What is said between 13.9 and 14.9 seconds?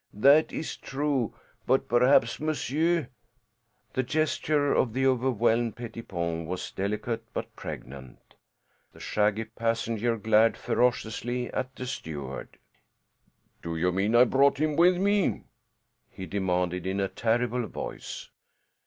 mean I brought him